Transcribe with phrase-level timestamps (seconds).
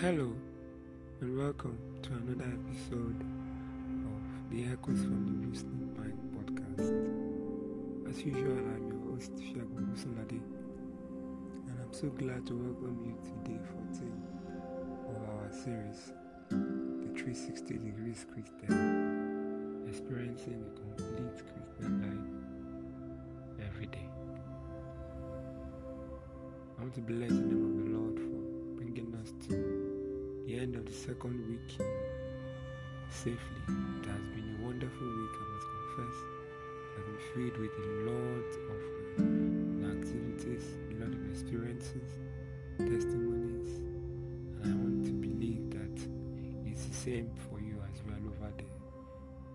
[0.00, 0.32] Hello,
[1.20, 8.08] and welcome to another episode of the Echoes from the Muslim Mind podcast.
[8.08, 10.40] As usual, I'm your host, Shagun Musulade,
[11.68, 14.10] and I'm so glad to welcome you to day 14
[15.10, 16.14] of our series,
[16.48, 24.08] The 360 Degrees Christian, experiencing a complete Christian life every day.
[26.78, 27.69] I want to bless the name
[30.90, 31.86] the second week
[33.10, 33.62] safely.
[34.02, 36.16] It has been a wonderful week, I must confess.
[36.98, 38.80] I've been filled with a lot of
[39.18, 42.10] uh, activities, a lot of experiences,
[42.78, 43.70] testimonies,
[44.58, 45.96] and I want to believe that
[46.66, 48.66] it's the same for you as well over there.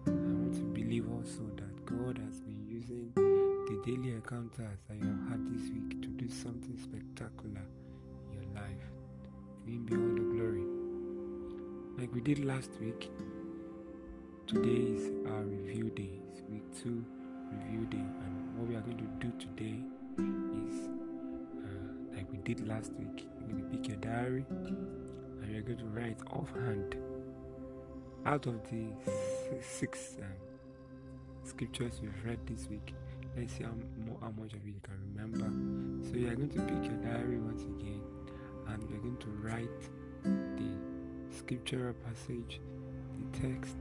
[0.07, 5.03] I want to believe also that God has been using the daily encounters that you
[5.03, 7.65] have had this week to do something spectacular
[8.23, 8.87] in your life.
[9.65, 10.74] To Him be all the glory
[11.97, 13.09] like we did last week.
[14.47, 17.03] Today is our review day, it's week two
[17.51, 19.79] review day, and what we are going to do today
[20.19, 20.89] is
[21.63, 23.27] uh, like we did last week.
[23.39, 26.97] You're going to pick your diary and you're going to write offhand
[28.25, 28.87] out of the
[29.61, 30.27] six um,
[31.43, 32.93] scriptures you've read this week.
[33.37, 33.71] Let's see how,
[34.05, 36.09] more, how much of it you can remember.
[36.09, 38.01] So you're going to pick your diary once again,
[38.67, 39.89] and you're going to write
[41.45, 42.59] scriptural passage,
[43.19, 43.77] the text,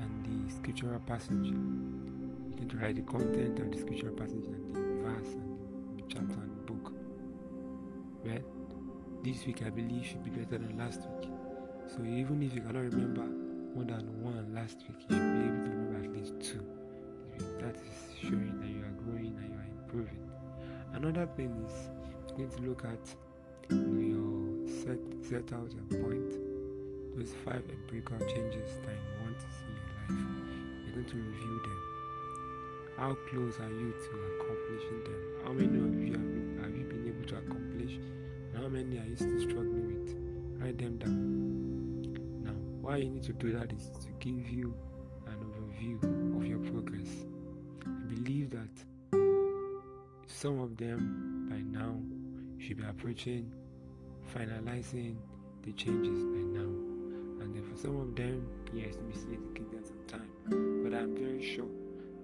[0.00, 1.46] and the scriptural passage.
[1.46, 6.40] You can write the content of the scriptural passage and the verse and the chapter
[6.42, 6.92] and the book.
[8.24, 8.40] Well,
[9.22, 11.30] this week I believe should be better than last week.
[11.86, 13.22] So even if you cannot remember
[13.76, 16.66] more than one last week, you should be able to remember at least two.
[17.60, 20.28] That is showing that you are growing and you are improving.
[20.94, 23.14] Another thing is going to look at
[23.70, 26.47] your set set out your point
[27.18, 30.26] those five empirical changes that you want to see in your life.
[30.84, 31.80] You're going to review them.
[32.96, 35.20] How close are you to accomplishing them?
[35.44, 37.96] How many of you have, have you been able to accomplish?
[37.96, 40.62] And how many are you still struggling with?
[40.62, 42.44] Write them down.
[42.44, 44.74] Now, why you need to do that is to give you
[45.26, 47.26] an overview of your progress.
[47.84, 49.18] I believe that
[50.26, 51.96] some of them by now
[52.58, 53.52] should be approaching
[54.34, 55.16] finalizing
[55.62, 56.87] the changes by now
[57.40, 60.30] and then for some of them, yes, we still need to give them some time.
[60.82, 61.70] But I'm very sure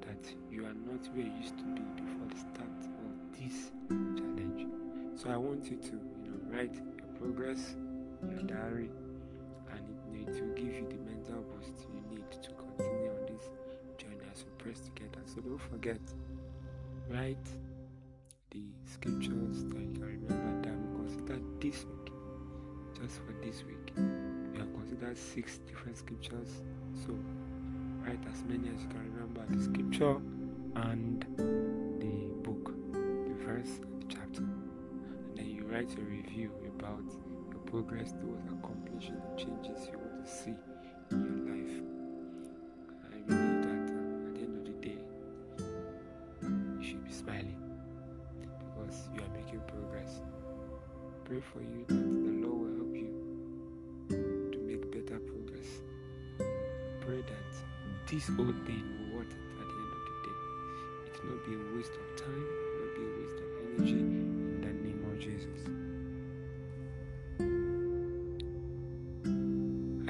[0.03, 4.67] that you are not where you used to be before the start of this challenge.
[5.17, 7.77] So I want you to, you know, write your progress,
[8.31, 8.91] your diary,
[9.71, 9.81] and
[10.15, 13.51] it, it will give you the mental boost you need to continue on this
[13.99, 15.23] journey as we press together.
[15.27, 16.01] So don't forget,
[17.09, 17.47] write
[18.51, 22.13] the scriptures that you can remember that we consider this week,
[23.01, 24.44] just for this week
[25.15, 26.63] have six different scriptures.
[27.07, 27.15] So
[28.07, 30.17] write as many as you can remember the scripture
[30.77, 31.25] and
[32.01, 34.43] the book, the verse the chapter.
[34.43, 37.05] And then you write a review about
[37.51, 40.55] your progress towards accomplishing the changes you want to see
[41.11, 41.83] in your life.
[43.05, 44.99] I believe that uh, at the end of the day,
[46.43, 47.61] you should be smiling
[48.41, 50.21] because you are making progress.
[51.25, 52.24] Pray for you that
[58.07, 60.37] this whole thing will worth it at the end of the day.
[61.07, 63.49] It will not be a waste of time, it will not be a waste of
[63.65, 65.61] energy in the name of Jesus.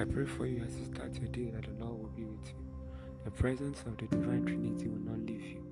[0.00, 2.46] I pray for you as you start your day that the Lord will be with
[2.48, 2.56] you.
[3.24, 5.62] The presence of the Divine Trinity will not leave you.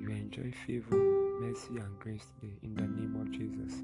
[0.00, 0.96] You enjoy favor,
[1.40, 3.82] mercy, and grace today in the name of Jesus.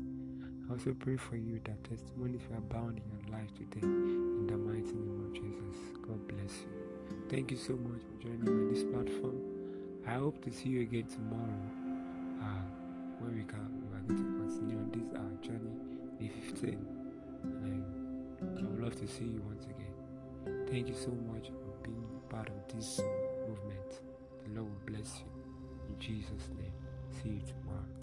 [0.69, 4.57] I also pray for you that testimonies will abound in your life today in the
[4.57, 5.79] mighty name of Jesus.
[6.07, 6.90] God bless you.
[7.31, 9.39] Thank you so much for joining me on this platform.
[10.05, 11.63] I hope to see you again tomorrow
[12.43, 12.67] uh,
[13.21, 15.71] when we can we are going to continue on this our uh, journey,
[16.19, 16.87] the 15.
[17.45, 17.85] And
[18.43, 20.67] I, I would love to see you once again.
[20.73, 23.01] Thank you so much for being part of this
[23.47, 24.01] movement.
[24.43, 25.31] The Lord will bless you.
[25.89, 26.73] In Jesus' name.
[27.23, 28.00] See you tomorrow.